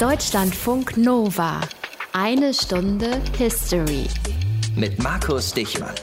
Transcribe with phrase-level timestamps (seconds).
[0.00, 1.60] Deutschlandfunk Nova.
[2.12, 4.06] Eine Stunde History.
[4.76, 5.94] Mit Markus Dichmann.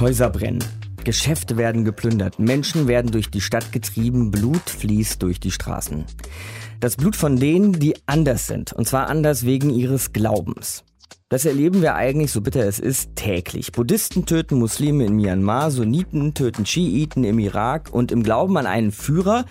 [0.00, 0.64] Häuser brennen.
[1.04, 6.06] Geschäfte werden geplündert, Menschen werden durch die Stadt getrieben, Blut fließt durch die Straßen.
[6.80, 10.82] Das Blut von denen, die anders sind, und zwar anders wegen ihres Glaubens.
[11.28, 13.72] Das erleben wir eigentlich, so bitter es ist, täglich.
[13.72, 18.90] Buddhisten töten Muslime in Myanmar, Sunniten töten Schiiten im Irak und im Glauben an einen
[18.90, 19.44] Führer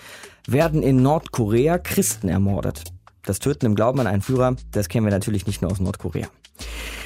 [0.48, 2.95] werden in Nordkorea Christen ermordet.
[3.26, 6.28] Das Töten im Glauben an einen Führer, das kennen wir natürlich nicht nur aus Nordkorea.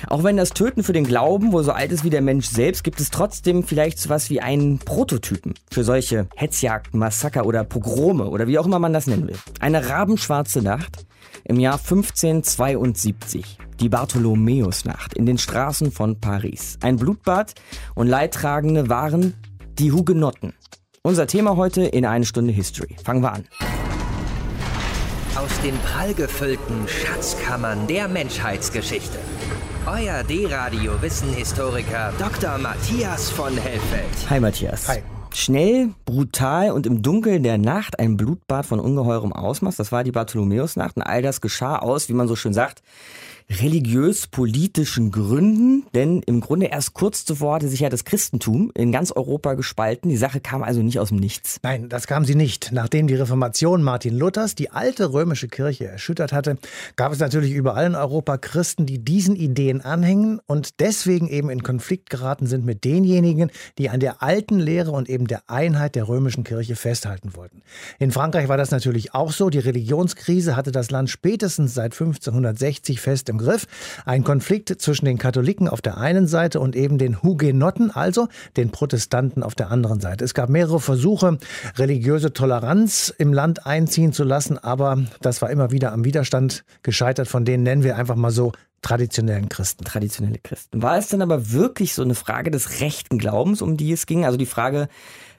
[0.07, 2.83] Auch wenn das Töten für den Glauben wohl so alt ist wie der Mensch selbst,
[2.83, 8.29] gibt es trotzdem vielleicht so was wie einen Prototypen für solche Hetzjagden, Massaker oder Pogrome
[8.29, 9.37] oder wie auch immer man das nennen will.
[9.59, 11.05] Eine rabenschwarze Nacht
[11.43, 13.57] im Jahr 1572.
[13.79, 16.77] Die Bartholomäusnacht in den Straßen von Paris.
[16.81, 17.55] Ein Blutbad
[17.95, 19.35] und Leidtragende waren
[19.79, 20.53] die Hugenotten.
[21.01, 22.95] Unser Thema heute in eine Stunde History.
[23.03, 23.45] Fangen wir an.
[25.39, 29.17] Aus den prallgefüllten Schatzkammern der Menschheitsgeschichte.
[29.85, 32.57] Euer D-Radio-Wissenhistoriker Dr.
[32.57, 34.29] Matthias von Hellfeld.
[34.29, 34.89] Hi Matthias.
[34.89, 34.97] Hi.
[35.33, 39.77] Schnell, brutal und im Dunkeln der Nacht ein Blutbad von ungeheurem Ausmaß.
[39.77, 42.83] Das war die Bartholomäusnacht und all das geschah aus, wie man so schön sagt,
[43.51, 49.11] religiös-politischen Gründen, denn im Grunde erst kurz zuvor hatte sich ja das Christentum in ganz
[49.11, 50.09] Europa gespalten.
[50.09, 51.59] Die Sache kam also nicht aus dem Nichts.
[51.63, 52.71] Nein, das kam sie nicht.
[52.71, 56.57] Nachdem die Reformation Martin Luthers die alte römische Kirche erschüttert hatte,
[56.95, 61.63] gab es natürlich überall in Europa Christen, die diesen Ideen anhängen und deswegen eben in
[61.63, 66.07] Konflikt geraten sind mit denjenigen, die an der alten Lehre und eben der Einheit der
[66.07, 67.63] römischen Kirche festhalten wollten.
[67.97, 69.49] In Frankreich war das natürlich auch so.
[69.49, 73.65] Die Religionskrise hatte das Land spätestens seit 1560 fest im Griff.
[74.05, 78.69] Ein Konflikt zwischen den Katholiken auf der einen Seite und eben den Hugenotten, also den
[78.69, 80.23] Protestanten auf der anderen Seite.
[80.23, 81.39] Es gab mehrere Versuche,
[81.77, 87.27] religiöse Toleranz im Land einziehen zu lassen, aber das war immer wieder am Widerstand gescheitert.
[87.27, 89.83] Von denen nennen wir einfach mal so traditionellen Christen.
[89.83, 90.81] Traditionelle Christen.
[90.81, 94.25] War es dann aber wirklich so eine Frage des rechten Glaubens, um die es ging?
[94.25, 94.87] Also die Frage,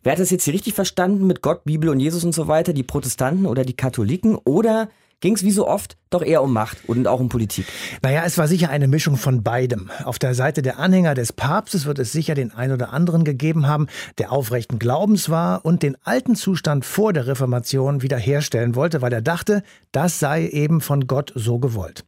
[0.02, 2.72] wer hat das jetzt hier richtig verstanden mit Gott, Bibel und Jesus und so weiter?
[2.72, 4.36] Die Protestanten oder die Katholiken?
[4.36, 4.88] Oder
[5.20, 7.66] ging es wie so oft doch eher um Macht und auch um Politik.
[8.02, 9.90] Naja, es war sicher eine Mischung von beidem.
[10.04, 13.68] Auf der Seite der Anhänger des Papstes wird es sicher den ein oder anderen gegeben
[13.68, 13.86] haben,
[14.18, 19.22] der aufrechten Glaubens war und den alten Zustand vor der Reformation wiederherstellen wollte, weil er
[19.22, 22.04] dachte, das sei eben von Gott so gewollt.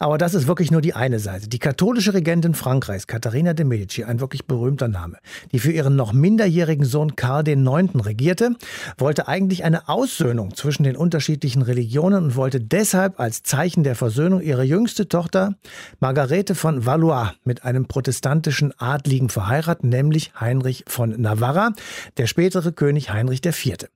[0.00, 1.48] Aber das ist wirklich nur die eine Seite.
[1.48, 5.18] Die katholische Regentin Frankreichs, Katharina de Medici, ein wirklich berühmter Name,
[5.52, 8.04] die für ihren noch minderjährigen Sohn Karl IX.
[8.04, 8.56] regierte,
[8.98, 14.40] wollte eigentlich eine Aussöhnung zwischen den unterschiedlichen Religionen und wollte deshalb als Zeichen der Versöhnung
[14.40, 15.54] ihre jüngste Tochter
[16.00, 21.72] Margarete von Valois mit einem protestantischen Adligen verheiraten, nämlich Heinrich von Navarra,
[22.16, 23.88] der spätere König Heinrich IV.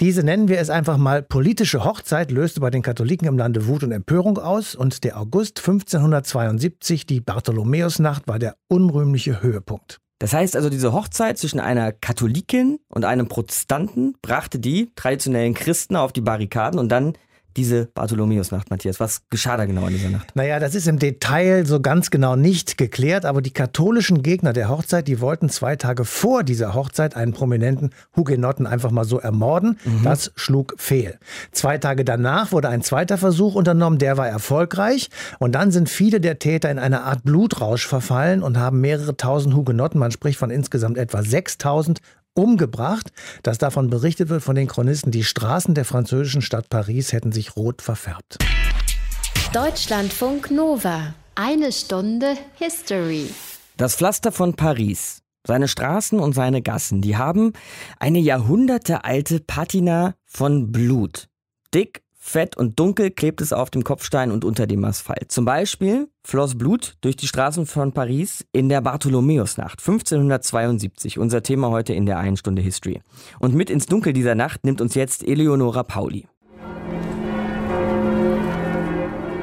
[0.00, 3.84] Diese nennen wir es einfach mal politische Hochzeit löste bei den Katholiken im Lande Wut
[3.84, 10.00] und Empörung aus und der August 1572, die Bartholomäusnacht, war der unrühmliche Höhepunkt.
[10.18, 15.94] Das heißt also, diese Hochzeit zwischen einer Katholikin und einem Protestanten brachte die traditionellen Christen
[15.94, 17.12] auf die Barrikaden und dann
[17.56, 19.00] diese Bartholomäusnacht, Matthias?
[19.00, 20.34] Was geschah da genau in dieser Nacht?
[20.34, 24.68] Naja, das ist im Detail so ganz genau nicht geklärt, aber die katholischen Gegner der
[24.68, 29.78] Hochzeit, die wollten zwei Tage vor dieser Hochzeit einen prominenten Hugenotten einfach mal so ermorden.
[29.84, 30.04] Mhm.
[30.04, 31.18] Das schlug fehl.
[31.52, 35.10] Zwei Tage danach wurde ein zweiter Versuch unternommen, der war erfolgreich.
[35.38, 39.54] Und dann sind viele der Täter in eine Art Blutrausch verfallen und haben mehrere tausend
[39.54, 42.00] Hugenotten, man spricht von insgesamt etwa 6000,
[42.36, 47.32] umgebracht, dass davon berichtet wird von den Chronisten, die Straßen der französischen Stadt Paris hätten
[47.32, 48.38] sich rot verfärbt.
[49.52, 51.14] Deutschlandfunk Nova.
[51.34, 53.28] Eine Stunde History.
[53.76, 55.22] Das Pflaster von Paris.
[55.46, 57.52] Seine Straßen und seine Gassen, die haben
[58.00, 61.28] eine jahrhundertealte Patina von Blut.
[61.72, 65.30] Dick, Fett und dunkel klebt es auf dem Kopfstein und unter dem Asphalt.
[65.30, 71.20] Zum Beispiel floss Blut durch die Straßen von Paris in der Bartholomäusnacht 1572.
[71.20, 73.00] Unser Thema heute in der einen Stunde History.
[73.38, 76.26] Und mit ins Dunkel dieser Nacht nimmt uns jetzt Eleonora Pauli.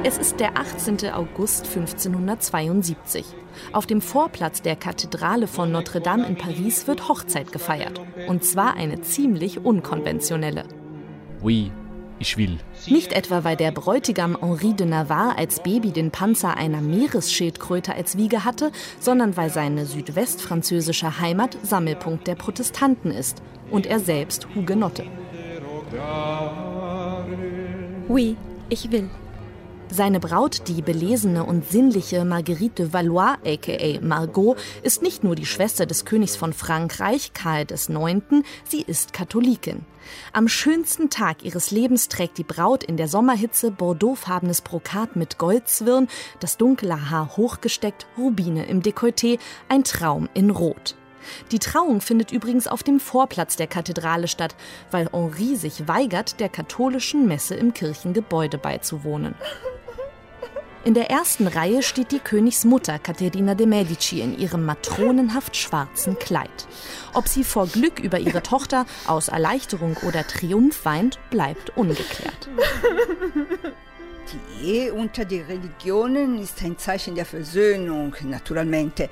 [0.03, 1.09] Es ist der 18.
[1.13, 3.25] August 1572.
[3.71, 8.01] Auf dem Vorplatz der Kathedrale von Notre Dame in Paris wird Hochzeit gefeiert.
[8.27, 10.65] Und zwar eine ziemlich unkonventionelle.
[11.41, 11.71] Oui,
[12.23, 12.57] ich will.
[12.87, 18.17] Nicht etwa, weil der Bräutigam Henri de Navarre als Baby den Panzer einer Meeresschildkröte als
[18.17, 25.05] Wiege hatte, sondern weil seine südwestfranzösische Heimat Sammelpunkt der Protestanten ist und er selbst Hugenotte.
[28.07, 28.35] Oui,
[28.69, 29.09] ich will.
[29.95, 35.45] Seine Braut, die belesene und sinnliche Marguerite de Valois, aka Margot, ist nicht nur die
[35.45, 39.85] Schwester des Königs von Frankreich, Karl IX., sie ist Katholikin.
[40.31, 46.07] Am schönsten Tag ihres Lebens trägt die Braut in der Sommerhitze bordeauxfarbenes Brokat mit Goldzwirn,
[46.39, 49.37] das dunkle Haar hochgesteckt, Rubine im Dekolleté,
[49.69, 50.95] ein Traum in Rot.
[51.51, 54.55] Die Trauung findet übrigens auf dem Vorplatz der Kathedrale statt,
[54.89, 59.35] weil Henri sich weigert, der katholischen Messe im Kirchengebäude beizuwohnen.
[60.85, 66.67] In der ersten Reihe steht die Königsmutter Caterina de Medici in ihrem matronenhaft schwarzen Kleid.
[67.13, 72.49] Ob sie vor Glück über ihre Tochter aus Erleichterung oder Triumph weint, bleibt ungeklärt.
[74.61, 79.09] Die Ehe unter den Religionen ist ein Zeichen der Versöhnung, naturalmente.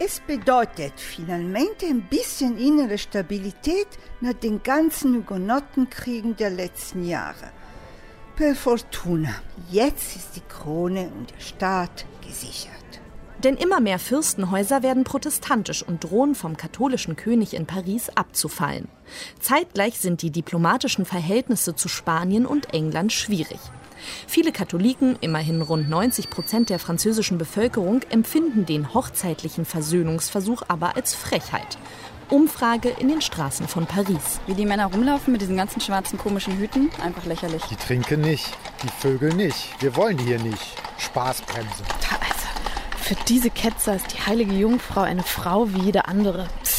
[0.00, 3.86] Es bedeutet finalmente ein bisschen innere Stabilität
[4.20, 7.52] nach den ganzen Hugenottenkriegen der letzten Jahre.
[8.36, 9.32] Per Fortuna,
[9.70, 12.72] jetzt ist die Krone und der Staat gesichert.
[13.44, 18.88] Denn immer mehr Fürstenhäuser werden protestantisch und drohen vom katholischen König in Paris abzufallen.
[19.38, 23.60] Zeitgleich sind die diplomatischen Verhältnisse zu Spanien und England schwierig.
[24.26, 31.14] Viele Katholiken, immerhin rund 90 Prozent der französischen Bevölkerung, empfinden den hochzeitlichen Versöhnungsversuch aber als
[31.14, 31.78] Frechheit.
[32.30, 34.40] Umfrage in den Straßen von Paris.
[34.46, 37.62] Wie die Männer rumlaufen mit diesen ganzen schwarzen komischen Hüten, einfach lächerlich.
[37.64, 39.70] Die trinken nicht, die Vögel nicht.
[39.80, 40.76] Wir wollen die hier nicht.
[40.98, 41.84] Spaßbremse.
[42.20, 42.48] Also,
[42.96, 46.48] für diese Ketzer ist die heilige Jungfrau eine Frau wie jede andere.
[46.62, 46.74] Psst.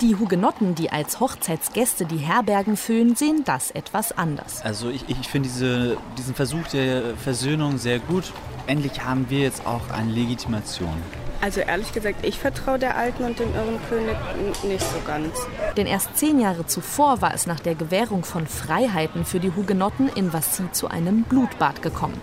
[0.00, 4.62] Die Hugenotten, die als Hochzeitsgäste die Herbergen füllen, sehen das etwas anders.
[4.62, 8.32] Also ich, ich finde diese, diesen Versuch der Versöhnung sehr gut.
[8.68, 10.94] Endlich haben wir jetzt auch eine Legitimation.
[11.40, 14.16] Also ehrlich gesagt, ich vertraue der Alten und dem irren König
[14.64, 15.34] nicht so ganz.
[15.76, 20.08] Denn erst zehn Jahre zuvor war es nach der Gewährung von Freiheiten für die Hugenotten
[20.08, 22.20] in Vassy zu einem Blutbad gekommen.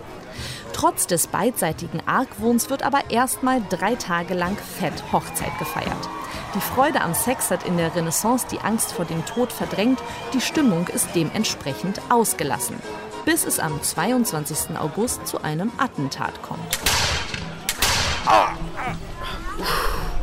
[0.74, 6.10] Trotz des beidseitigen Argwohns wird aber erstmal drei Tage lang fett Hochzeit gefeiert.
[6.54, 9.98] Die Freude am Sex hat in der Renaissance die Angst vor dem Tod verdrängt,
[10.34, 12.76] die Stimmung ist dementsprechend ausgelassen.
[13.24, 14.78] Bis es am 22.
[14.78, 16.78] August zu einem Attentat kommt.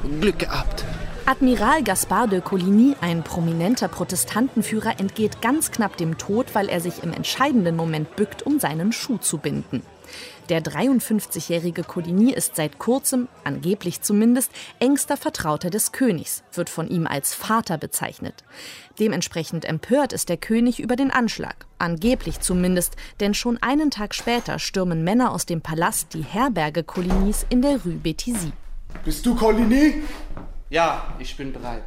[0.03, 0.83] Glück gehabt.
[1.25, 7.01] Admiral Gaspard de Coligny, ein prominenter Protestantenführer, entgeht ganz knapp dem Tod, weil er sich
[7.01, 9.83] im entscheidenden Moment bückt, um seinen Schuh zu binden.
[10.49, 17.07] Der 53-jährige Coligny ist seit kurzem, angeblich zumindest, engster Vertrauter des Königs, wird von ihm
[17.07, 18.43] als Vater bezeichnet.
[18.99, 24.59] Dementsprechend empört ist der König über den Anschlag, angeblich zumindest, denn schon einen Tag später
[24.59, 28.51] stürmen Männer aus dem Palast die Herberge Colignys in der Rue Bethisy.
[29.05, 30.03] Bist du Coligny?
[30.69, 31.83] Ja, ich bin bereit.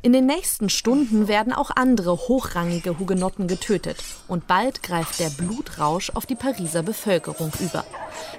[0.00, 6.10] In den nächsten Stunden werden auch andere hochrangige Hugenotten getötet und bald greift der Blutrausch
[6.14, 7.84] auf die Pariser Bevölkerung über.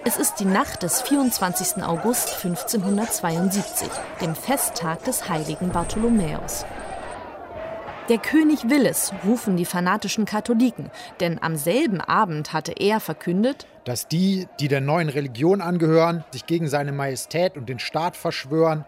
[0.05, 1.83] Es ist die Nacht des 24.
[1.83, 3.89] August 1572,
[4.21, 6.65] dem Festtag des heiligen Bartholomäus.
[8.09, 10.89] Der König will es, rufen die fanatischen Katholiken,
[11.19, 16.47] denn am selben Abend hatte er verkündet, dass die, die der neuen Religion angehören, sich
[16.47, 18.83] gegen seine Majestät und den Staat verschwören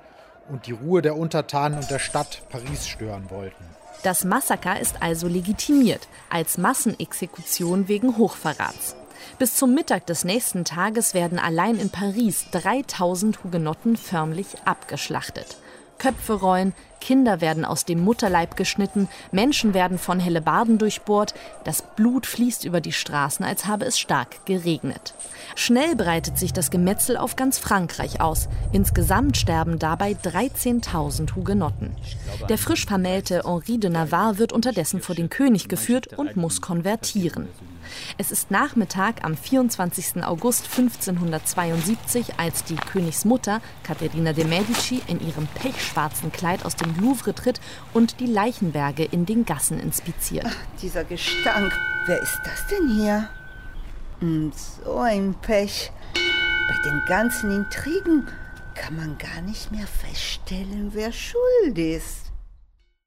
[0.49, 3.63] und die Ruhe der Untertanen und der Stadt Paris stören wollten.
[4.01, 8.95] Das Massaker ist also legitimiert als Massenexekution wegen Hochverrats.
[9.37, 15.57] Bis zum Mittag des nächsten Tages werden allein in Paris 3000 Hugenotten förmlich abgeschlachtet.
[15.99, 21.33] Köpfe rollen, Kinder werden aus dem Mutterleib geschnitten, Menschen werden von Hellebarden durchbohrt,
[21.65, 25.13] das Blut fließt über die Straßen, als habe es stark geregnet.
[25.55, 28.47] Schnell breitet sich das Gemetzel auf ganz Frankreich aus.
[28.71, 31.95] Insgesamt sterben dabei 13.000 Hugenotten.
[32.47, 37.47] Der frisch vermählte Henri de Navarre wird unterdessen vor den König geführt und muss konvertieren.
[38.17, 40.23] Es ist Nachmittag am 24.
[40.23, 47.33] August 1572, als die Königsmutter Caterina de Medici in ihrem pechschwarzen Kleid aus dem Louvre
[47.33, 47.59] tritt
[47.93, 50.45] und die Leichenberge in den Gassen inspiziert.
[50.47, 51.71] Ach, dieser Gestank.
[52.05, 53.29] Wer ist das denn hier?
[54.19, 54.51] Hm,
[54.83, 55.91] so ein Pech.
[56.67, 58.27] Bei den ganzen Intrigen
[58.75, 62.20] kann man gar nicht mehr feststellen, wer schuld ist.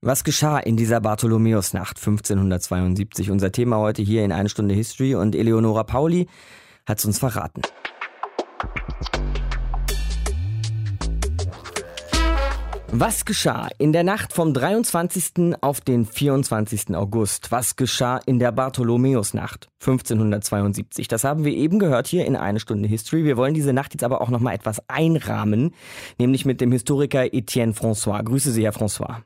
[0.06, 3.30] Was geschah in dieser Bartholomäusnacht 1572?
[3.30, 6.26] Unser Thema heute hier in eine Stunde History und Eleonora Pauli
[6.84, 7.62] hat es uns verraten.
[12.88, 15.54] Was geschah in der Nacht vom 23.
[15.62, 16.94] auf den 24.
[16.94, 17.50] August?
[17.50, 21.08] Was geschah in der Bartholomäusnacht 1572?
[21.08, 23.24] Das haben wir eben gehört hier in eine Stunde History.
[23.24, 25.74] Wir wollen diese Nacht jetzt aber auch noch mal etwas einrahmen,
[26.18, 28.22] nämlich mit dem Historiker Etienne François.
[28.22, 29.22] Grüße Sie, Herr François.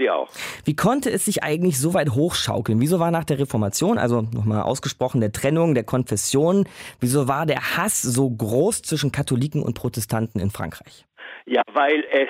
[0.00, 0.30] Sie auch.
[0.64, 2.80] Wie konnte es sich eigentlich so weit hochschaukeln?
[2.80, 6.66] Wieso war nach der Reformation, also nochmal ausgesprochen der Trennung der Konfessionen,
[7.00, 11.04] wieso war der Hass so groß zwischen Katholiken und Protestanten in Frankreich?
[11.44, 12.28] Ja, weil es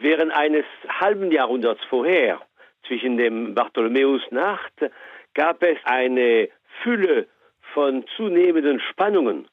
[0.00, 2.40] während eines halben Jahrhunderts vorher,
[2.86, 4.72] zwischen dem Bartholomäusnacht,
[5.34, 6.48] gab es eine
[6.82, 7.26] Fülle
[7.74, 9.48] von zunehmenden Spannungen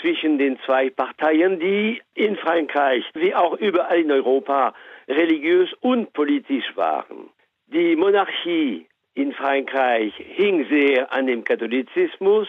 [0.00, 4.74] zwischen den zwei Parteien, die in Frankreich wie auch überall in Europa
[5.08, 7.30] religiös und politisch waren.
[7.66, 12.48] Die Monarchie in Frankreich hing sehr an dem Katholizismus.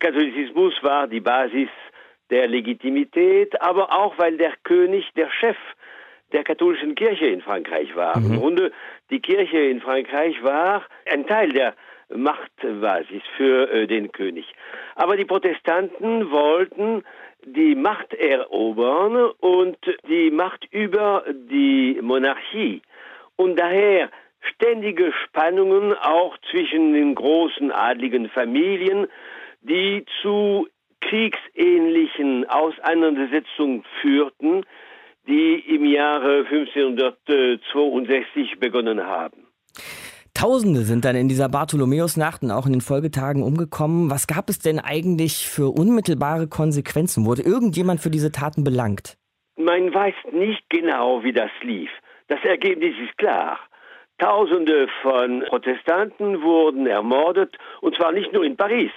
[0.00, 1.68] Katholizismus war die Basis
[2.30, 5.56] der Legitimität, aber auch weil der König der Chef
[6.32, 8.18] der katholischen Kirche in Frankreich war.
[8.18, 8.34] Mhm.
[8.34, 8.72] Im Grunde
[9.10, 11.74] die Kirche in Frankreich war ein Teil der
[12.14, 14.46] Machtbasis für äh, den König.
[14.94, 17.04] Aber die Protestanten wollten
[17.44, 19.76] die Macht erobern und
[20.08, 22.82] die Macht über die Monarchie.
[23.36, 29.06] Und daher ständige Spannungen auch zwischen den großen adligen Familien,
[29.62, 30.68] die zu
[31.00, 34.64] kriegsähnlichen Auseinandersetzungen führten,
[35.26, 39.49] die im Jahre 1562 begonnen haben.
[40.40, 44.10] Tausende sind dann in dieser Bartholomäusnacht und auch in den Folgetagen umgekommen.
[44.10, 47.26] Was gab es denn eigentlich für unmittelbare Konsequenzen?
[47.26, 49.18] Wurde irgendjemand für diese Taten belangt?
[49.58, 51.90] Man weiß nicht genau, wie das lief.
[52.28, 53.58] Das Ergebnis ist klar.
[54.16, 58.92] Tausende von Protestanten wurden ermordet, und zwar nicht nur in Paris,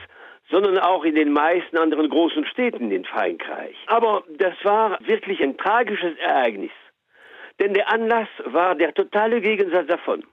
[0.50, 3.76] sondern auch in den meisten anderen großen Städten in Frankreich.
[3.88, 6.72] Aber das war wirklich ein tragisches Ereignis.
[7.60, 10.24] Denn der Anlass war der totale Gegensatz davon.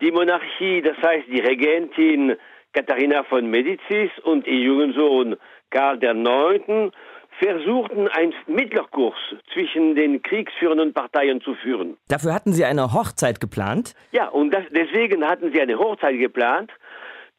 [0.00, 2.36] Die Monarchie, das heißt die Regentin
[2.72, 5.36] Katharina von Medicis und ihr jungen Sohn
[5.70, 6.92] Karl IX.
[7.38, 9.16] versuchten einen Mittlerkurs
[9.52, 11.96] zwischen den kriegsführenden Parteien zu führen.
[12.08, 13.94] Dafür hatten sie eine Hochzeit geplant?
[14.10, 16.72] Ja, und das, deswegen hatten sie eine Hochzeit geplant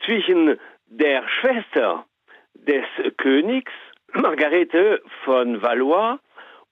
[0.06, 0.58] zwischen
[0.88, 2.06] der Schwester
[2.54, 2.86] des
[3.18, 3.72] Königs,
[4.14, 6.20] Margarete von Valois,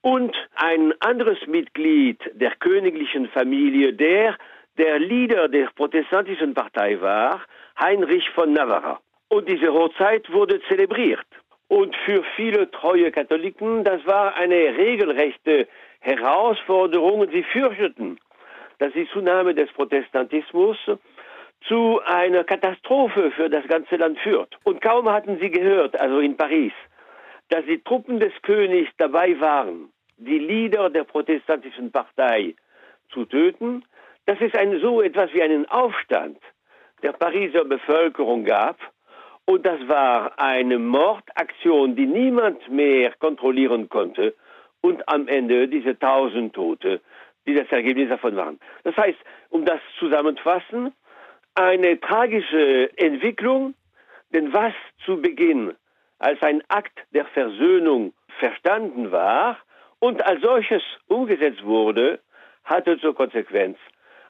[0.00, 4.36] und ein anderes Mitglied der königlichen Familie, der
[4.78, 7.42] der Leader der protestantischen Partei war,
[7.78, 9.00] Heinrich von Navarra.
[9.28, 11.26] Und diese Hochzeit wurde zelebriert.
[11.68, 15.66] Und für viele treue Katholiken, das war eine regelrechte
[16.00, 17.26] Herausforderung.
[17.32, 18.18] Sie fürchteten,
[18.78, 20.76] dass die Zunahme des Protestantismus
[21.66, 24.58] zu einer Katastrophe für das ganze Land führt.
[24.64, 26.72] Und kaum hatten sie gehört, also in Paris,
[27.48, 32.54] dass die Truppen des Königs dabei waren, die Leader der protestantischen Partei
[33.10, 33.84] zu töten,
[34.26, 36.38] dass es ein, so etwas wie einen Aufstand
[37.02, 38.78] der Pariser Bevölkerung gab.
[39.46, 44.34] Und das war eine Mordaktion, die niemand mehr kontrollieren konnte.
[44.80, 47.00] Und am Ende diese tausend Tote,
[47.46, 48.58] die das Ergebnis davon waren.
[48.84, 49.18] Das heißt,
[49.50, 50.92] um das zusammenzufassen,
[51.54, 53.74] eine tragische Entwicklung,
[54.30, 54.72] denn was
[55.04, 55.74] zu Beginn
[56.18, 59.58] als ein Akt der Versöhnung verstanden war
[60.00, 62.20] und als solches umgesetzt wurde,
[62.64, 63.76] hatte zur Konsequenz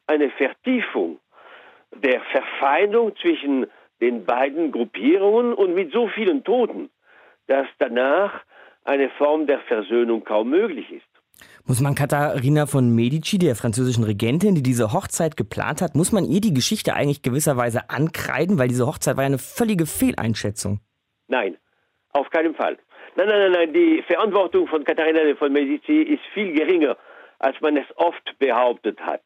[0.07, 1.19] eine Vertiefung
[2.03, 3.67] der Verfeindung zwischen
[4.01, 6.91] den beiden Gruppierungen und mit so vielen Toten,
[7.47, 8.43] dass danach
[8.85, 11.15] eine Form der Versöhnung kaum möglich ist.
[11.67, 16.25] Muss man Katharina von Medici, der französischen Regentin, die diese Hochzeit geplant hat, muss man
[16.25, 20.81] ihr die Geschichte eigentlich gewisserweise ankreiden, weil diese Hochzeit war ja eine völlige Fehleinschätzung?
[21.29, 21.57] Nein,
[22.13, 22.77] auf keinen Fall.
[23.17, 26.97] Nein, nein, nein, nein, die Verantwortung von Katharina von Medici ist viel geringer,
[27.39, 29.23] als man es oft behauptet hat.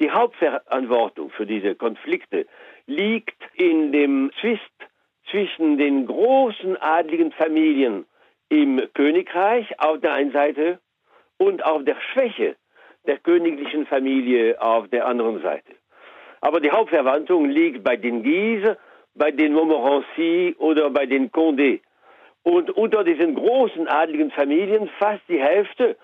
[0.00, 2.46] Die Hauptverantwortung für diese Konflikte
[2.86, 4.60] liegt in dem Zwist
[5.30, 8.04] zwischen den großen adligen Familien
[8.48, 10.78] im Königreich auf der einen Seite
[11.38, 12.56] und auf der Schwäche
[13.06, 15.72] der königlichen Familie auf der anderen Seite.
[16.40, 18.76] Aber die Hauptverwandlung liegt bei den Guise,
[19.14, 21.80] bei den Montmorency oder bei den Condé.
[22.42, 25.96] Und unter diesen großen adligen Familien, fast die Hälfte,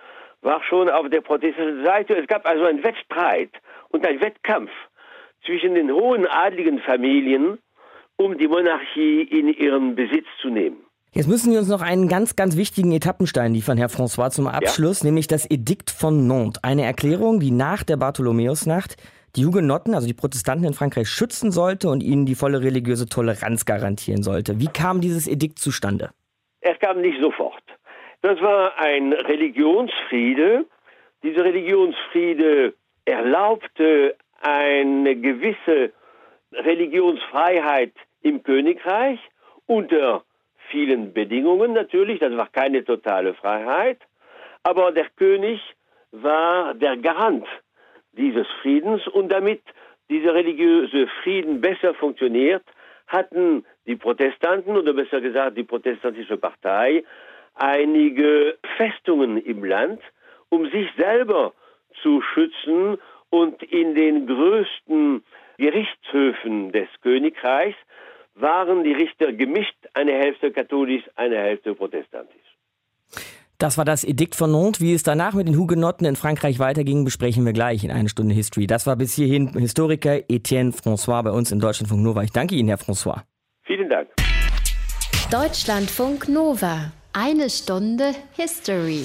[0.42, 2.14] war schon auf der protestantischen Seite.
[2.16, 3.50] Es gab also einen Wettstreit
[3.88, 4.70] und einen Wettkampf
[5.44, 7.58] zwischen den hohen adligen Familien,
[8.16, 10.84] um die Monarchie in ihren Besitz zu nehmen.
[11.14, 15.00] Jetzt müssen wir uns noch einen ganz, ganz wichtigen Etappenstein liefern, Herr François, zum Abschluss,
[15.00, 15.06] ja.
[15.06, 16.64] nämlich das Edikt von Nantes.
[16.64, 18.96] Eine Erklärung, die nach der Bartholomäusnacht
[19.37, 23.64] die Hugenotten, also die Protestanten in Frankreich, schützen sollte und ihnen die volle religiöse Toleranz
[23.64, 24.58] garantieren sollte.
[24.58, 26.11] Wie kam dieses Edikt zustande?
[26.61, 27.62] Es kam nicht sofort.
[28.23, 30.64] Das war ein Religionsfriede.
[31.25, 32.75] Dieser Religionsfriede
[33.05, 35.93] erlaubte eine gewisse
[36.52, 39.19] Religionsfreiheit im Königreich
[39.67, 40.23] unter
[40.71, 43.99] vielen Bedingungen natürlich, das war keine totale Freiheit,
[44.62, 45.61] aber der König
[46.12, 47.47] war der Garant
[48.12, 49.07] dieses Friedens.
[49.09, 49.62] Und damit
[50.09, 52.62] dieser religiöse Frieden besser funktioniert,
[53.09, 57.02] hatten die Protestanten oder besser gesagt die protestantische Partei
[57.54, 60.00] einige Festungen im Land,
[60.49, 61.52] um sich selber
[62.02, 62.99] zu schützen
[63.30, 65.23] und in den größten
[65.59, 67.78] Gerichtshöfen des Königreichs
[68.35, 72.37] waren die Richter gemischt, eine Hälfte katholisch, eine Hälfte protestantisch.
[73.59, 74.80] Das war das Edikt von Nantes.
[74.80, 78.35] Wie es danach mit den Hugenotten in Frankreich weiterging, besprechen wir gleich in einer Stunde
[78.35, 78.66] History.
[78.66, 82.23] Das war bis hierhin Historiker Etienne François bei uns im Deutschlandfunk Nova.
[82.25, 83.23] Ich danke Ihnen, Herr François.
[83.62, 84.09] Vielen Dank.
[85.30, 86.92] Deutschlandfunk Nova.
[87.14, 89.04] Eine Stunde History.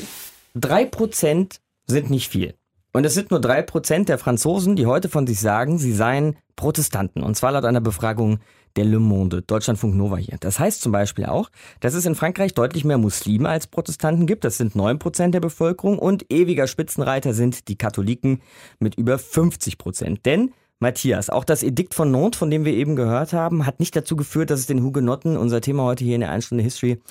[0.56, 2.54] Drei Prozent sind nicht viel.
[2.94, 6.38] Und es sind nur drei Prozent der Franzosen, die heute von sich sagen, sie seien
[6.56, 7.22] Protestanten.
[7.22, 8.40] Und zwar laut einer Befragung
[8.78, 10.38] der Le Monde, Deutschlandfunk Nova hier.
[10.40, 11.50] Das heißt zum Beispiel auch,
[11.82, 14.46] dass es in Frankreich deutlich mehr Muslime als Protestanten gibt.
[14.46, 18.42] Das sind 9 Prozent der Bevölkerung und ewiger Spitzenreiter sind die Katholiken
[18.80, 20.26] mit über 50 Prozent.
[20.26, 23.96] Denn Matthias, auch das Edikt von Nantes, von dem wir eben gehört haben, hat nicht
[23.96, 27.02] dazu geführt, dass es den Hugenotten, unser Thema heute hier in der Einstunde History,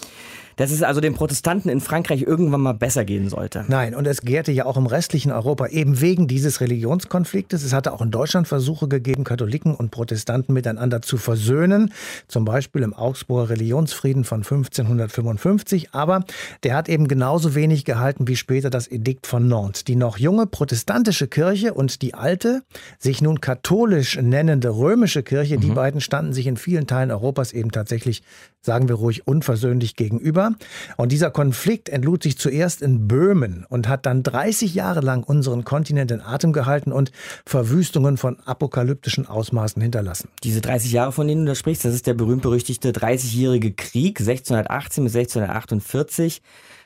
[0.57, 3.65] dass es also den Protestanten in Frankreich irgendwann mal besser gehen sollte.
[3.69, 7.63] Nein, und es gärte ja auch im restlichen Europa eben wegen dieses Religionskonfliktes.
[7.63, 11.93] Es hatte auch in Deutschland Versuche gegeben, Katholiken und Protestanten miteinander zu versöhnen,
[12.29, 15.95] zum Beispiel im Augsburger Religionsfrieden von 1555.
[15.95, 16.25] Aber
[16.63, 19.85] der hat eben genauso wenig gehalten wie später das Edikt von Nantes.
[19.85, 22.63] Die noch junge protestantische Kirche und die alte,
[22.99, 25.61] sich nun katholisch nennende römische Kirche, mhm.
[25.61, 28.23] die beiden standen sich in vielen Teilen Europas eben tatsächlich,
[28.67, 30.53] sagen wir ruhig, unversöhnlich gegenüber.
[30.99, 35.65] Und dieser Konflikt entlud sich zuerst in Böhmen und hat dann 30 Jahre lang unseren
[35.65, 37.13] Kontinent in Atem gehalten und
[37.47, 40.29] Verwüstungen von apokalyptischen Ausmaßen hinterlassen.
[40.45, 45.05] Diese 30 Jahre, von denen du da sprichst, das ist der berühmt-berüchtigte 30-jährige Krieg 1618
[45.05, 46.43] bis 1648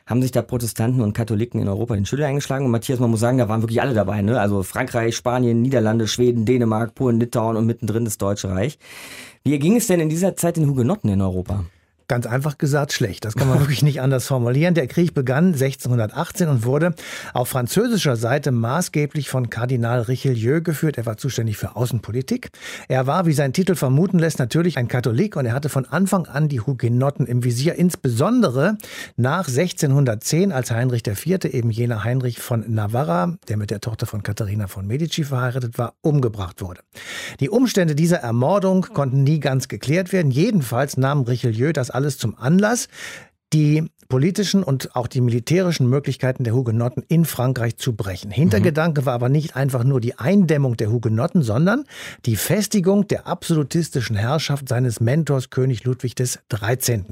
[0.07, 2.65] haben sich da Protestanten und Katholiken in Europa in Schilde eingeschlagen.
[2.65, 4.23] Und Matthias, man muss sagen, da waren wirklich alle dabei.
[4.23, 4.41] Ne?
[4.41, 8.79] Also Frankreich, Spanien, Niederlande, Schweden, Dänemark, Polen, Litauen und mittendrin das Deutsche Reich.
[9.45, 11.65] Wie ging es denn in dieser Zeit den Hugenotten in Europa?
[12.11, 13.25] Ganz einfach gesagt schlecht.
[13.25, 14.75] Das kann man wirklich nicht anders formulieren.
[14.75, 16.93] Der Krieg begann 1618 und wurde
[17.35, 20.99] auf französischer Seite maßgeblich von Kardinal Richelieu geführt.
[20.99, 22.51] Er war zuständig für Außenpolitik.
[22.89, 26.27] Er war, wie sein Titel vermuten lässt, natürlich ein Katholik und er hatte von Anfang
[26.27, 28.77] an die Hugenotten im Visier, insbesondere
[29.17, 34.25] nach 1610, als Heinrich IV., eben jener Heinrich von Navarra, der mit der Tochter von
[34.25, 36.81] Katharina von Medici verheiratet war, umgebracht wurde.
[37.39, 40.33] Die Umstände dieser Ermordung konnten nie ganz geklärt werden.
[40.33, 42.89] Jedenfalls nahm Richelieu das alles zum Anlass,
[43.53, 48.31] die politischen und auch die militärischen Möglichkeiten der Hugenotten in Frankreich zu brechen.
[48.31, 51.85] Hintergedanke war aber nicht einfach nur die Eindämmung der Hugenotten, sondern
[52.27, 57.05] die Festigung der absolutistischen Herrschaft seines Mentors König Ludwig XIII.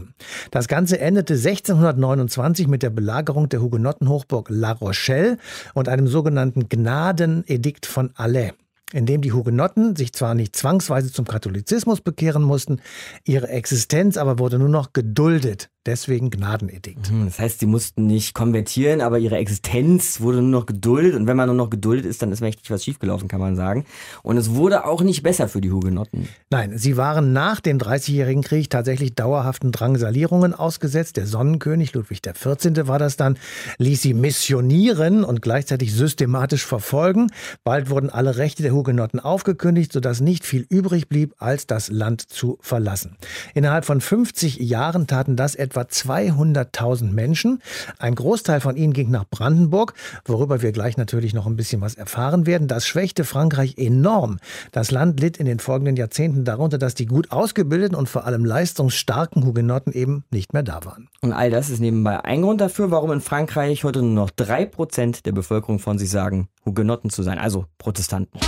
[0.51, 5.39] Das Ganze endete 1629 mit der Belagerung der Hugenottenhochburg La Rochelle
[5.75, 8.53] und einem sogenannten Gnadenedikt von Alais
[8.93, 12.81] in dem die Hugenotten sich zwar nicht zwangsweise zum Katholizismus bekehren mussten,
[13.25, 17.11] ihre Existenz aber wurde nur noch geduldet deswegen Gnadenedikt.
[17.11, 21.15] Mhm, das heißt, sie mussten nicht konvertieren, aber ihre Existenz wurde nur noch geduldet.
[21.15, 23.87] Und wenn man nur noch geduldet ist, dann ist mächtig was schiefgelaufen, kann man sagen.
[24.23, 26.29] Und es wurde auch nicht besser für die Hugenotten.
[26.51, 31.17] Nein, sie waren nach dem Dreißigjährigen Krieg tatsächlich dauerhaften Drangsalierungen ausgesetzt.
[31.17, 32.87] Der Sonnenkönig Ludwig XIV.
[32.87, 33.39] war das dann,
[33.79, 37.29] ließ sie missionieren und gleichzeitig systematisch verfolgen.
[37.65, 42.23] Bald wurden alle Rechte der Hugenotten aufgekündigt, sodass nicht viel übrig blieb, als das Land
[42.23, 43.17] zu verlassen.
[43.55, 47.61] Innerhalb von 50 Jahren taten das etwa etwa 200.000 Menschen.
[47.99, 51.95] Ein Großteil von ihnen ging nach Brandenburg, worüber wir gleich natürlich noch ein bisschen was
[51.95, 52.69] erfahren werden.
[52.69, 54.39] Das schwächte Frankreich enorm.
[54.73, 58.45] Das Land litt in den folgenden Jahrzehnten darunter, dass die gut ausgebildeten und vor allem
[58.45, 61.09] leistungsstarken Hugenotten eben nicht mehr da waren.
[61.21, 64.65] Und all das ist nebenbei ein Grund dafür, warum in Frankreich heute nur noch drei
[64.65, 68.39] Prozent der Bevölkerung von sich sagen, Hugenotten zu sein, also Protestanten.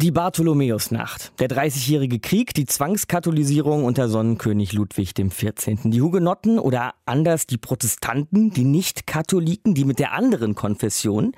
[0.00, 5.90] Die Bartholomäusnacht, der Dreißigjährige Krieg, die Zwangskatholisierung unter Sonnenkönig Ludwig XIV.
[5.90, 11.32] Die Hugenotten oder anders die Protestanten, die Nicht-Katholiken, die mit der anderen Konfession,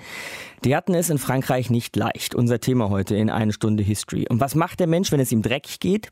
[0.65, 2.37] die hatten es in Frankreich nicht leicht.
[2.37, 4.29] Unser Thema heute in eine Stunde History.
[4.29, 6.11] Und was macht der Mensch, wenn es ihm dreckig geht?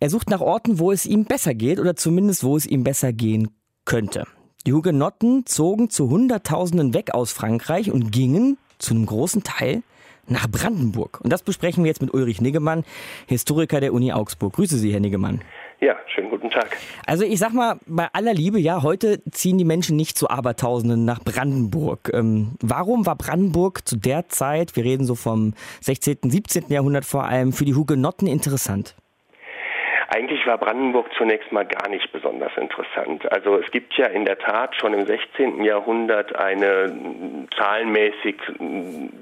[0.00, 3.14] Er sucht nach Orten, wo es ihm besser geht oder zumindest wo es ihm besser
[3.14, 3.48] gehen
[3.86, 4.26] könnte.
[4.66, 9.82] Die Hugenotten zogen zu Hunderttausenden weg aus Frankreich und gingen zu einem großen Teil
[10.30, 11.20] nach Brandenburg.
[11.20, 12.84] Und das besprechen wir jetzt mit Ulrich Niggemann,
[13.26, 14.54] Historiker der Uni Augsburg.
[14.54, 15.42] Grüße Sie, Herr Niggemann.
[15.80, 16.76] Ja, schönen guten Tag.
[17.06, 21.06] Also ich sag mal, bei aller Liebe, ja, heute ziehen die Menschen nicht zu Abertausenden
[21.06, 22.10] nach Brandenburg.
[22.12, 26.64] Ähm, warum war Brandenburg zu der Zeit, wir reden so vom 16., 17.
[26.68, 28.94] Jahrhundert vor allem, für die Hugenotten interessant?
[30.12, 33.30] Eigentlich war Brandenburg zunächst mal gar nicht besonders interessant.
[33.30, 35.62] Also es gibt ja in der Tat schon im 16.
[35.62, 38.34] Jahrhundert eine zahlenmäßig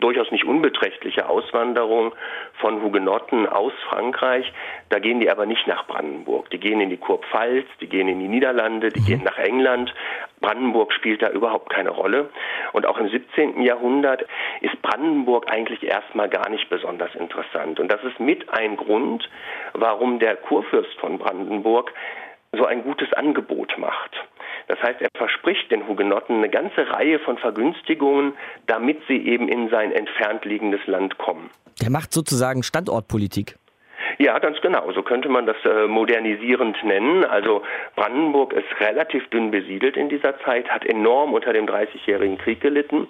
[0.01, 2.15] durchaus nicht unbeträchtliche Auswanderung
[2.55, 4.51] von Hugenotten aus Frankreich.
[4.89, 6.49] Da gehen die aber nicht nach Brandenburg.
[6.49, 9.05] Die gehen in die Kurpfalz, die gehen in die Niederlande, die mhm.
[9.05, 9.93] gehen nach England.
[10.41, 12.31] Brandenburg spielt da überhaupt keine Rolle.
[12.73, 13.61] Und auch im 17.
[13.61, 14.25] Jahrhundert
[14.61, 17.81] ist Brandenburg eigentlich erstmal gar nicht besonders interessant.
[17.81, 19.29] Und das ist mit ein Grund,
[19.75, 21.93] warum der Kurfürst von Brandenburg
[22.53, 24.13] so ein gutes Angebot macht.
[24.69, 28.35] Das heißt, er verspricht den Hugenotten eine ganze Reihe von Vergünstigungen,
[28.67, 31.51] damit sie eben in sein entfernt liegendes Land kommen.
[31.81, 33.57] Der macht sozusagen Standortpolitik.
[34.19, 34.91] Ja, ganz genau.
[34.93, 37.25] So könnte man das äh, modernisierend nennen.
[37.25, 37.63] Also
[37.95, 43.09] Brandenburg ist relativ dünn besiedelt in dieser Zeit, hat enorm unter dem Dreißigjährigen Krieg gelitten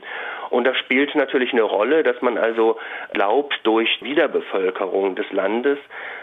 [0.51, 2.77] und das spielt natürlich eine Rolle, dass man also
[3.13, 5.79] glaubt, durch Wiederbevölkerung des Landes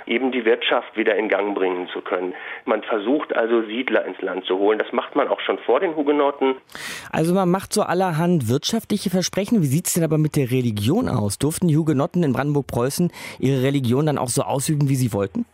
[0.06, 2.34] eben die Wirtschaft wieder in Gang bringen zu können.
[2.66, 4.80] Man versucht also Siedler ins Land zu holen.
[4.80, 6.56] Das macht man auch schon vor den Hugenotten.
[7.12, 9.62] Also man macht so allerhand wirtschaftliche Versprechen.
[9.62, 11.40] Wie sieht es denn aber mit der Religion aus?
[11.40, 15.46] Durften die Hugenotten in Brandenburg-Preußen ihre Religion dann auch so ausüben, wie sie wollten?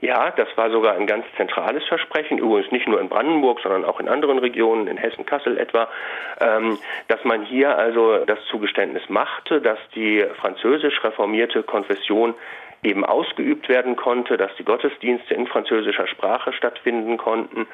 [0.00, 3.98] Ja, das war sogar ein ganz zentrales Versprechen, übrigens nicht nur in Brandenburg, sondern auch
[3.98, 5.88] in anderen Regionen, in Hessen, Kassel etwa,
[6.40, 12.34] ähm, dass man hier also das Zugeständnis machte, dass die französisch reformierte Konfession
[12.82, 17.66] eben ausgeübt werden konnte, dass die Gottesdienste in französischer Sprache stattfinden konnten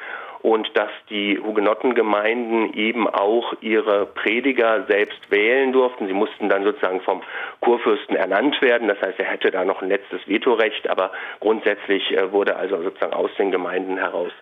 [0.44, 6.06] und dass die Hugenottengemeinden eben auch ihre Prediger selbst wählen durften.
[6.06, 7.22] Sie mussten dann sozusagen vom
[7.60, 8.88] Kurfürsten ernannt werden.
[8.88, 13.14] Das heißt, er hätte da noch ein letztes Vetorecht, aber grundsätzlich äh, wurde also sozusagen
[13.14, 14.32] aus den Gemeinden heraus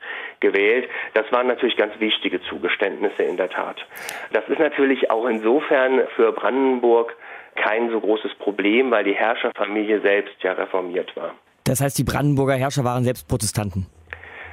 [0.40, 0.88] gewählt.
[1.14, 3.86] Das waren natürlich ganz wichtige Zugeständnisse in der Tat.
[4.32, 7.16] Das ist natürlich auch insofern für Brandenburg
[7.54, 11.34] kein so großes Problem, weil die Herrscherfamilie selbst ja reformiert war.
[11.64, 13.86] Das heißt, die Brandenburger Herrscher waren selbst Protestanten?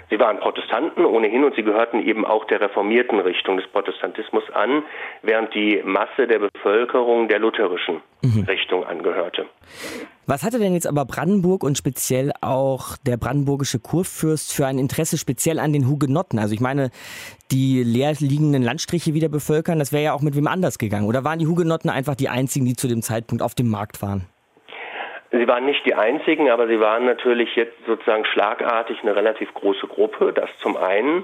[0.10, 4.84] Sie waren Protestanten ohnehin und sie gehörten eben auch der reformierten Richtung des Protestantismus an,
[5.22, 8.44] während die Masse der Bevölkerung der lutherischen mhm.
[8.48, 9.46] Richtung angehörte.
[10.30, 15.18] Was hatte denn jetzt aber Brandenburg und speziell auch der brandenburgische Kurfürst für ein Interesse
[15.18, 16.38] speziell an den Hugenotten?
[16.38, 16.92] Also ich meine,
[17.52, 21.08] die leer liegenden Landstriche wieder bevölkern, das wäre ja auch mit wem anders gegangen.
[21.08, 24.28] Oder waren die Hugenotten einfach die einzigen, die zu dem Zeitpunkt auf dem Markt waren?
[25.32, 29.88] Sie waren nicht die einzigen, aber sie waren natürlich jetzt sozusagen schlagartig eine relativ große
[29.88, 31.24] Gruppe, das zum einen.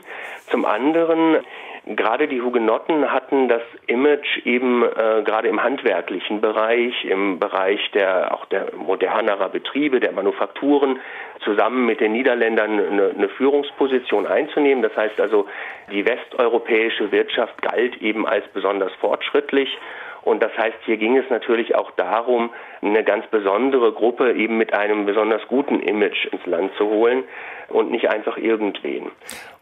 [0.49, 1.43] Zum anderen,
[1.85, 8.33] gerade die Hugenotten hatten das Image eben äh, gerade im handwerklichen Bereich, im Bereich der
[8.33, 10.99] auch der modernerer Betriebe, der Manufakturen,
[11.43, 14.81] zusammen mit den Niederländern eine, eine Führungsposition einzunehmen.
[14.81, 15.47] Das heißt also,
[15.91, 19.77] die westeuropäische Wirtschaft galt eben als besonders fortschrittlich
[20.25, 22.49] und das heißt, hier ging es natürlich auch darum,
[22.85, 27.23] eine ganz besondere Gruppe eben mit einem besonders guten Image ins Land zu holen
[27.69, 29.07] und nicht einfach irgendwen.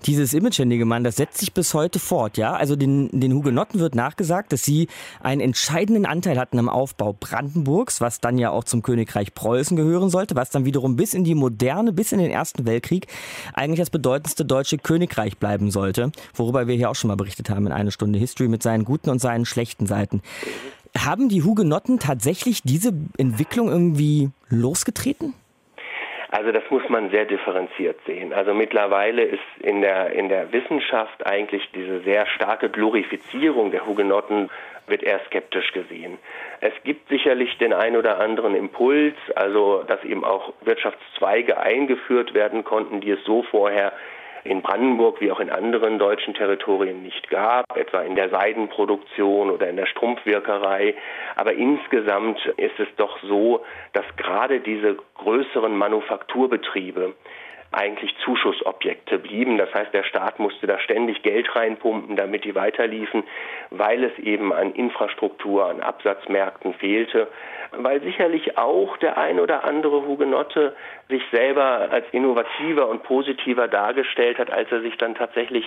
[0.06, 2.54] Dieses Image, Herr Niggemann, das setzt sich bis heute fort, ja?
[2.54, 4.88] Also den, den Hugenotten wird nachgesagt, dass sie
[5.22, 10.10] einen entscheidenden Anteil hatten am Aufbau Brandenburgs, was dann ja auch zum Königreich Preußen gehören
[10.10, 13.08] sollte, was dann wiederum bis in die Moderne, bis in den Ersten Weltkrieg
[13.54, 17.68] eigentlich das bedeutendste deutsche Königreich bleiben sollte, worüber wir hier auch schon mal berichtet haben
[17.68, 20.22] in einer Stunde History mit seinen guten und seinen schlechten Seiten.
[20.97, 25.34] Haben die Hugenotten tatsächlich diese Entwicklung irgendwie losgetreten?
[26.29, 28.34] Also das muss man sehr differenziert sehen.
[28.34, 34.49] Also mittlerweile ist in der, in der Wissenschaft eigentlich diese sehr starke Glorifizierung der Hugenotten
[34.88, 36.17] wird eher skeptisch gesehen.
[36.60, 42.63] Es gibt sicherlich den ein oder anderen Impuls, also dass eben auch Wirtschaftszweige eingeführt werden
[42.63, 43.93] konnten, die es so vorher
[44.43, 49.69] in Brandenburg wie auch in anderen deutschen Territorien nicht gab, etwa in der Seidenproduktion oder
[49.69, 50.95] in der Strumpfwirkerei.
[51.36, 57.13] Aber insgesamt ist es doch so, dass gerade diese größeren Manufakturbetriebe
[57.74, 59.58] eigentlich Zuschussobjekte blieben.
[59.58, 63.24] Das heißt, der Staat musste da ständig Geld reinpumpen, damit die weiterliefen,
[63.70, 67.28] weil es eben an Infrastruktur, an Absatzmärkten fehlte,
[67.72, 70.76] weil sicherlich auch der ein oder andere Hugenotte
[71.10, 75.66] sich selber als innovativer und positiver dargestellt hat, als er sich dann tatsächlich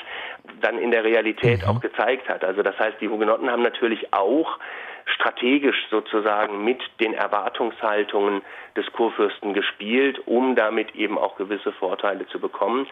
[0.61, 1.69] dann in der Realität mhm.
[1.69, 2.45] auch gezeigt hat.
[2.45, 4.59] Also das heißt, die Hugenotten haben natürlich auch
[5.07, 8.43] strategisch sozusagen mit den Erwartungshaltungen
[8.77, 12.87] des Kurfürsten gespielt, um damit eben auch gewisse Vorteile zu bekommen.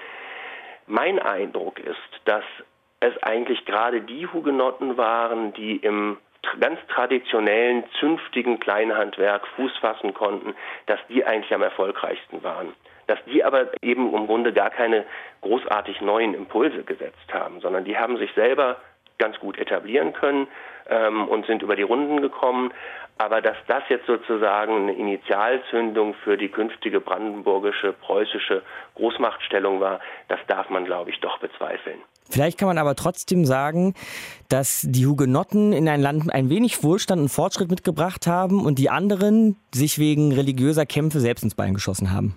[0.87, 2.45] Mein Eindruck ist, dass
[3.01, 6.19] es eigentlich gerade die Hugenotten waren, die im
[6.61, 10.55] ganz traditionellen, zünftigen Kleinhandwerk Fuß fassen konnten,
[10.87, 12.75] dass die eigentlich am erfolgreichsten waren.
[13.07, 15.05] Dass die aber eben im Grunde gar keine
[15.41, 18.77] großartig neuen Impulse gesetzt haben, sondern die haben sich selber
[19.19, 20.49] ganz gut etablieren können,
[20.89, 22.73] ähm, und sind über die Runden gekommen.
[23.17, 28.63] Aber dass das jetzt sozusagen eine Initialzündung für die künftige brandenburgische, preußische
[28.97, 32.01] Großmachtstellung war, das darf man, glaube ich, doch bezweifeln.
[32.29, 33.95] Vielleicht kann man aber trotzdem sagen,
[34.49, 38.91] dass die Hugenotten in ein Land ein wenig Wohlstand und Fortschritt mitgebracht haben und die
[38.91, 42.37] anderen sich wegen religiöser Kämpfe selbst ins Bein geschossen haben.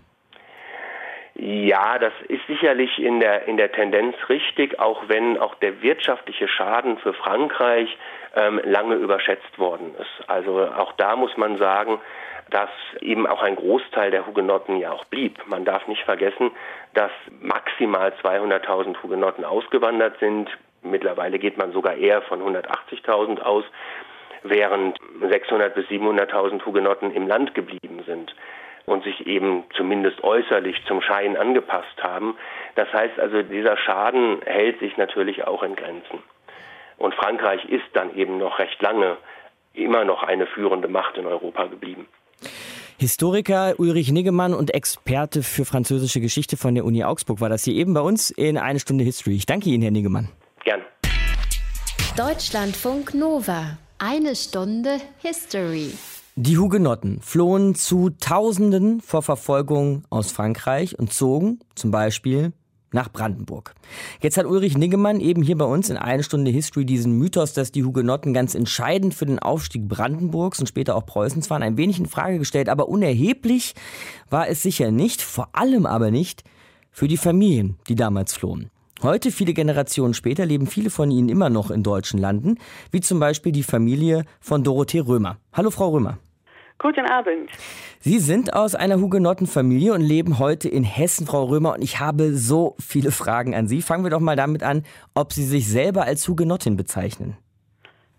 [1.39, 6.47] Ja, das ist sicherlich in der, in der Tendenz richtig, auch wenn auch der wirtschaftliche
[6.47, 7.95] Schaden für Frankreich
[8.37, 10.29] ähm, lange überschätzt worden ist.
[10.29, 11.99] Also auch da muss man sagen,
[12.51, 12.69] dass
[13.01, 15.39] eben auch ein Großteil der Hugenotten ja auch blieb.
[15.47, 16.51] Man darf nicht vergessen,
[16.93, 20.49] dass maximal 200.000 Hugenotten ausgewandert sind.
[20.83, 23.65] Mittlerweile geht man sogar eher von 180.000 aus,
[24.43, 28.33] während 600.000 bis 700.000 Hugenotten im Land geblieben sind
[28.85, 32.37] und sich eben zumindest äußerlich zum Schein angepasst haben.
[32.75, 36.23] Das heißt also, dieser Schaden hält sich natürlich auch in Grenzen.
[36.97, 39.17] Und Frankreich ist dann eben noch recht lange
[39.73, 42.07] immer noch eine führende Macht in Europa geblieben.
[42.99, 47.75] Historiker Ulrich Niggemann und Experte für französische Geschichte von der Uni Augsburg war das hier
[47.75, 49.35] eben bei uns in eine Stunde History.
[49.35, 50.29] Ich danke Ihnen, Herr Niggemann.
[50.63, 50.81] Gern.
[52.17, 53.77] Deutschlandfunk Nova.
[53.99, 55.91] Eine Stunde History.
[56.35, 62.53] Die Hugenotten flohen zu Tausenden vor Verfolgung aus Frankreich und zogen zum Beispiel
[62.91, 63.75] nach Brandenburg.
[64.21, 67.71] Jetzt hat Ulrich Niggemann eben hier bei uns in eine Stunde History diesen Mythos, dass
[67.71, 71.99] die Hugenotten ganz entscheidend für den Aufstieg Brandenburgs und später auch Preußens waren, ein wenig
[71.99, 72.69] in Frage gestellt.
[72.69, 73.75] Aber unerheblich
[74.29, 76.43] war es sicher nicht, vor allem aber nicht
[76.91, 78.69] für die Familien, die damals flohen.
[79.03, 82.55] Heute, viele Generationen später, leben viele von ihnen immer noch in deutschen Landen,
[82.89, 85.37] wie zum Beispiel die Familie von Dorothee Römer.
[85.53, 86.17] Hallo, Frau Römer.
[86.79, 87.49] Guten Abend.
[87.99, 91.73] Sie sind aus einer Hugenottenfamilie und leben heute in Hessen, Frau Römer.
[91.73, 93.81] Und ich habe so viele Fragen an Sie.
[93.81, 94.83] Fangen wir doch mal damit an,
[95.15, 97.35] ob Sie sich selber als Hugenottin bezeichnen.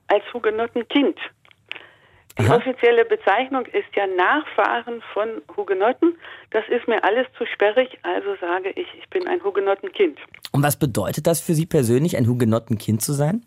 [0.08, 1.16] Als Hugenottenkind.
[2.38, 6.16] Die offizielle Bezeichnung ist ja Nachfahren von Hugenotten.
[6.50, 10.18] Das ist mir alles zu sperrig, also sage ich, ich bin ein Hugenottenkind.
[10.52, 13.44] Und was bedeutet das für Sie persönlich, ein Hugenottenkind zu sein?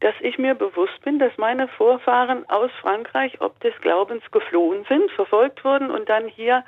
[0.00, 5.10] Dass ich mir bewusst bin, dass meine Vorfahren aus Frankreich ob des Glaubens geflohen sind,
[5.12, 6.64] verfolgt wurden und dann hier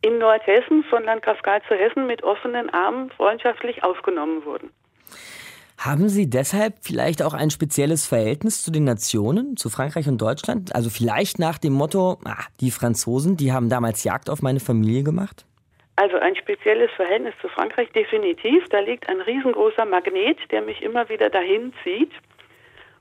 [0.00, 4.70] in Nordhessen von Landgraf Karl zu Hessen mit offenen Armen freundschaftlich aufgenommen wurden.
[5.76, 10.74] Haben Sie deshalb vielleicht auch ein spezielles Verhältnis zu den Nationen, zu Frankreich und Deutschland?
[10.74, 15.04] Also vielleicht nach dem Motto, ah, die Franzosen, die haben damals Jagd auf meine Familie
[15.04, 15.44] gemacht?
[15.94, 18.64] Also ein spezielles Verhältnis zu Frankreich definitiv.
[18.70, 22.12] Da liegt ein riesengroßer Magnet, der mich immer wieder dahin zieht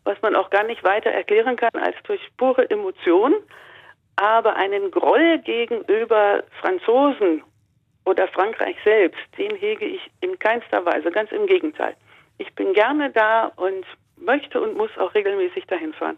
[0.08, 3.36] was man auch gar nicht weiter erklären kann als durch pure Emotion.
[4.16, 7.44] Aber einen Groll gegenüber Franzosen
[8.06, 11.96] oder Frankreich selbst, den hege ich in keinster Weise, ganz im Gegenteil.
[12.40, 16.18] Ich bin gerne da und möchte und muss auch regelmäßig dahin fahren.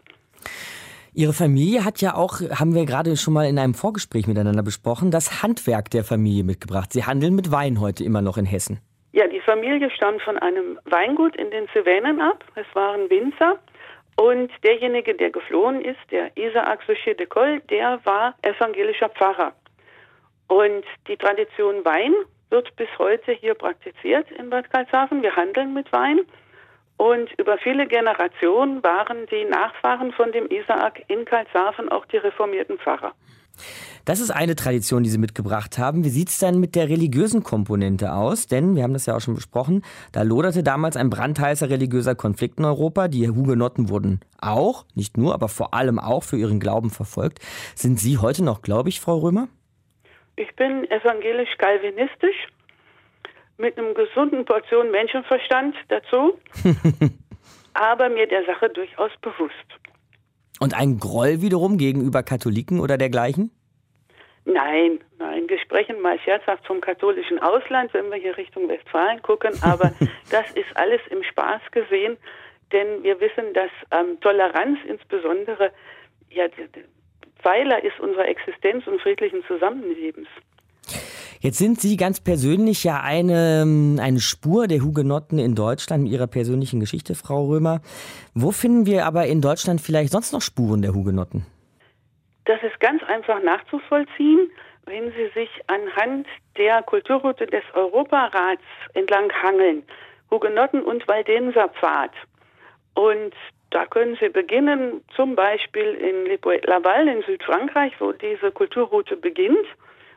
[1.12, 5.10] Ihre Familie hat ja auch, haben wir gerade schon mal in einem Vorgespräch miteinander besprochen,
[5.10, 6.92] das Handwerk der Familie mitgebracht.
[6.92, 8.78] Sie handeln mit Wein heute immer noch in Hessen.
[9.12, 12.44] Ja, die Familie stammt von einem Weingut in den Cevennen ab.
[12.54, 13.58] Es waren Winzer.
[14.20, 19.54] Und derjenige, der geflohen ist, der Isaac Suchet de Coll, der war evangelischer Pfarrer.
[20.46, 22.12] Und die Tradition Wein
[22.50, 25.22] wird bis heute hier praktiziert in Bad Karlshafen.
[25.22, 26.20] Wir handeln mit Wein.
[26.98, 32.78] Und über viele Generationen waren die Nachfahren von dem Isaak in Karlshafen auch die reformierten
[32.78, 33.14] Pfarrer.
[34.04, 36.04] Das ist eine Tradition, die Sie mitgebracht haben.
[36.04, 38.46] Wie sieht es dann mit der religiösen Komponente aus?
[38.46, 42.58] Denn, wir haben das ja auch schon besprochen, da loderte damals ein brandheißer religiöser Konflikt
[42.58, 43.08] in Europa.
[43.08, 47.40] Die Hugenotten wurden auch, nicht nur, aber vor allem auch für ihren Glauben verfolgt.
[47.74, 49.48] Sind Sie heute noch gläubig, Frau Römer?
[50.36, 52.48] Ich bin evangelisch-kalvinistisch
[53.58, 56.38] mit einem gesunden Portion Menschenverstand dazu,
[57.74, 59.79] aber mir der Sache durchaus bewusst.
[60.60, 63.50] Und ein Groll wiederum gegenüber Katholiken oder dergleichen?
[64.44, 69.52] Nein, nein, wir sprechen mal scherzhaft vom katholischen Ausland, wenn wir hier Richtung Westfalen gucken,
[69.62, 69.92] aber
[70.30, 72.16] das ist alles im Spaß gesehen,
[72.72, 75.72] denn wir wissen, dass ähm, Toleranz insbesondere
[76.30, 76.46] ja,
[77.42, 80.28] Pfeiler ist unserer Existenz und friedlichen Zusammenlebens.
[81.42, 86.12] Jetzt sind Sie ganz persönlich ja eine, ähm, eine Spur der Hugenotten in Deutschland mit
[86.12, 87.80] Ihrer persönlichen Geschichte, Frau Römer.
[88.34, 91.46] Wo finden wir aber in Deutschland vielleicht sonst noch Spuren der Hugenotten?
[92.44, 94.50] Das ist ganz einfach nachzuvollziehen,
[94.84, 96.26] wenn Sie sich anhand
[96.58, 99.82] der Kulturroute des Europarats entlang hangeln.
[100.30, 102.10] Hugenotten und Waldenserpfad.
[102.92, 103.32] Und
[103.70, 109.66] da können Sie beginnen, zum Beispiel in Laval in Südfrankreich, wo diese Kulturroute beginnt,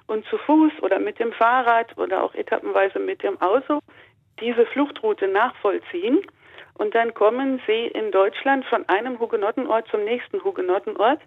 [0.07, 3.79] und zu Fuß oder mit dem Fahrrad oder auch etappenweise mit dem Auto
[4.39, 6.19] diese Fluchtroute nachvollziehen.
[6.75, 11.21] und dann kommen sie in Deutschland von einem Hugenottenort zum nächsten Hugenottenort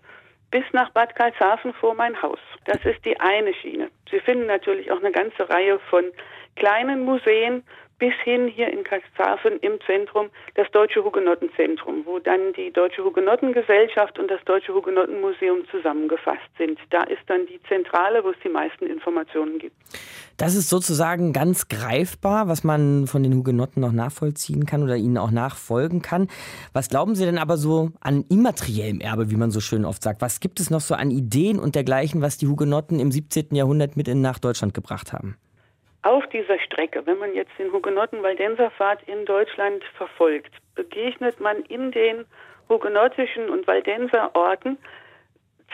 [0.50, 2.38] bis nach Bad Karlshafen vor mein Haus.
[2.64, 3.90] Das ist die eine Schiene.
[4.10, 6.04] Sie finden natürlich auch eine ganze Reihe von
[6.56, 7.64] kleinen Museen,
[7.98, 14.18] bis hin hier in Cuxhaven im Zentrum das Deutsche Hugenottenzentrum, wo dann die Deutsche Hugenottengesellschaft
[14.18, 16.78] und das Deutsche Hugenottenmuseum zusammengefasst sind.
[16.90, 19.76] Da ist dann die Zentrale, wo es die meisten Informationen gibt.
[20.36, 25.16] Das ist sozusagen ganz greifbar, was man von den Hugenotten noch nachvollziehen kann oder ihnen
[25.16, 26.28] auch nachfolgen kann.
[26.74, 30.20] Was glauben Sie denn aber so an immateriellem Erbe, wie man so schön oft sagt?
[30.20, 33.54] Was gibt es noch so an Ideen und dergleichen, was die Hugenotten im 17.
[33.54, 35.36] Jahrhundert mit in nach Deutschland gebracht haben?
[36.06, 42.26] Auf dieser Strecke, wenn man jetzt den Hugenotten-Waldenser-Pfad in Deutschland verfolgt, begegnet man in den
[42.68, 44.78] hugenottischen und Waldenser Orten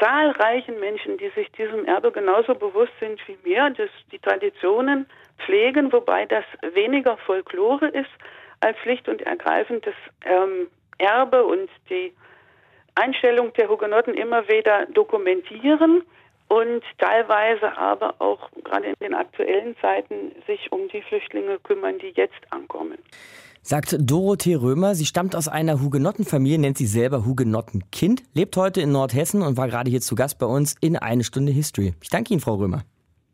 [0.01, 5.05] zahlreichen Menschen, die sich diesem Erbe genauso bewusst sind wie mir, dass die Traditionen
[5.45, 8.11] pflegen, wobei das weniger Folklore ist
[8.61, 12.15] als schlicht und ergreifend das ähm, Erbe und die
[12.95, 16.05] Einstellung der Hugenotten immer wieder dokumentieren
[16.53, 22.13] und teilweise aber auch gerade in den aktuellen Zeiten sich um die Flüchtlinge kümmern, die
[22.15, 22.99] jetzt ankommen.
[23.63, 24.95] Sagt Dorothee Römer.
[24.95, 29.69] Sie stammt aus einer Hugenottenfamilie, nennt sie selber Hugenottenkind, lebt heute in Nordhessen und war
[29.69, 31.95] gerade hier zu Gast bei uns in Eine Stunde History.
[32.03, 32.83] Ich danke Ihnen, Frau Römer.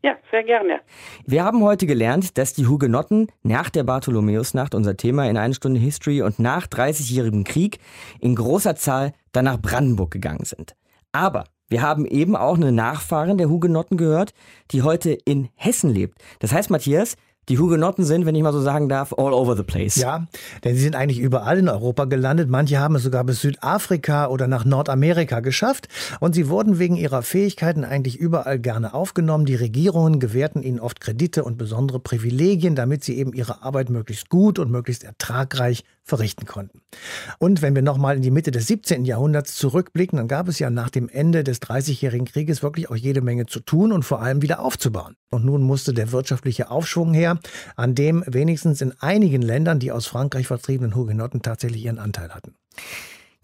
[0.01, 0.79] Ja, sehr gerne.
[1.25, 5.81] Wir haben heute gelernt, dass die Hugenotten nach der Bartholomäusnacht, unser Thema in Eine Stunde
[5.81, 7.79] History, und nach 30-jährigem Krieg
[8.21, 10.75] in großer Zahl dann nach Brandenburg gegangen sind.
[11.11, 14.33] Aber wir haben eben auch eine Nachfahrin der Hugenotten gehört,
[14.71, 16.17] die heute in Hessen lebt.
[16.39, 17.15] Das heißt, Matthias,
[17.49, 19.95] die Hugenotten sind, wenn ich mal so sagen darf, all over the place.
[19.95, 20.27] Ja,
[20.63, 22.47] denn sie sind eigentlich überall in Europa gelandet.
[22.47, 25.87] Manche haben es sogar bis Südafrika oder nach Nordamerika geschafft.
[26.19, 29.45] Und sie wurden wegen ihrer Fähigkeiten eigentlich überall gerne aufgenommen.
[29.45, 34.29] Die Regierungen gewährten ihnen oft Kredite und besondere Privilegien, damit sie eben ihre Arbeit möglichst
[34.29, 36.81] gut und möglichst ertragreich verrichten konnten.
[37.37, 39.05] Und wenn wir nochmal in die Mitte des 17.
[39.05, 43.21] Jahrhunderts zurückblicken, dann gab es ja nach dem Ende des Dreißigjährigen Krieges wirklich auch jede
[43.21, 45.15] Menge zu tun und vor allem wieder aufzubauen.
[45.29, 47.39] Und nun musste der wirtschaftliche Aufschwung her,
[47.75, 52.55] an dem wenigstens in einigen Ländern die aus Frankreich vertriebenen Hugenotten tatsächlich ihren Anteil hatten.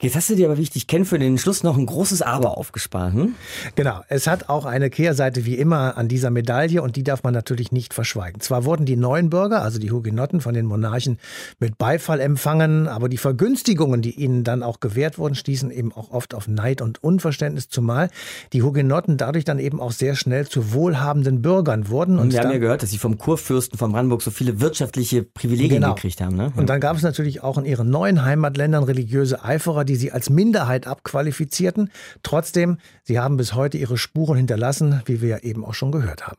[0.02, 2.22] Jetzt hast du dir aber, wie ich dich kenne, für den Schluss noch ein großes
[2.22, 3.14] Aber aufgespart.
[3.14, 3.36] Hm?
[3.76, 4.02] Genau.
[4.10, 7.72] Es hat auch eine Kehrseite wie immer an dieser Medaille und die darf man natürlich
[7.72, 8.42] nicht verschweigen.
[8.42, 11.18] Zwar wurden die neuen Bürger, also die Hugenotten, von den Monarchen
[11.60, 16.12] mit Beifall empfangen, aber die Vergünstigungen, die ihnen dann auch gewährt wurden, stießen eben auch
[16.12, 18.10] oft auf Neid und Unverständnis, zumal
[18.52, 22.20] die Hugenotten dadurch dann eben auch sehr schnell zu wohlhabenden Bürgern wurden.
[22.20, 25.82] Und, wir haben ja gehört, dass sie vom Kurfürsten von Brandenburg so viele wirtschaftliche Privilegien
[25.82, 25.96] genau.
[25.96, 26.36] gekriegt haben.
[26.36, 26.52] Ne?
[26.58, 30.30] Und dann gab es natürlich auch in ihren neuen Heimatländern religiöse Eiferer, die sie als
[30.30, 31.92] Minderheit abqualifizierten.
[32.24, 36.28] Trotzdem, sie haben bis heute ihre Spuren hinterlassen, wie wir ja eben auch schon gehört
[36.28, 36.38] haben.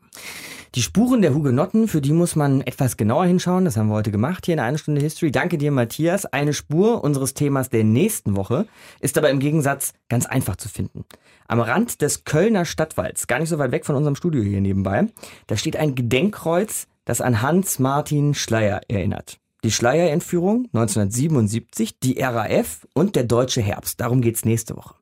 [0.75, 3.65] Die Spuren der Hugenotten, für die muss man etwas genauer hinschauen.
[3.65, 5.31] Das haben wir heute gemacht hier in einer Stunde History.
[5.31, 6.25] Danke dir, Matthias.
[6.25, 8.67] Eine Spur unseres Themas der nächsten Woche
[8.99, 11.05] ist aber im Gegensatz ganz einfach zu finden.
[11.47, 15.07] Am Rand des Kölner Stadtwalds, gar nicht so weit weg von unserem Studio hier nebenbei,
[15.47, 23.17] da steht ein Gedenkkreuz, das an Hans-Martin Schleier erinnert die Schleierentführung 1977, die RAF und
[23.17, 23.99] der deutsche Herbst.
[23.99, 24.95] Darum geht's nächste Woche.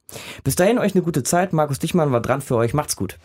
[0.43, 1.53] Bis dahin euch eine gute Zeit.
[1.53, 2.73] Markus Dichmann war dran für euch.
[2.73, 3.19] Macht's gut.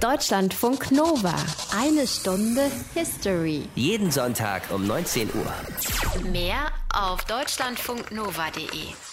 [0.00, 1.36] Deutschlandfunk Nova.
[1.80, 3.62] Eine Stunde History.
[3.76, 6.32] Jeden Sonntag um 19 Uhr.
[6.32, 9.11] Mehr auf deutschlandfunknova.de.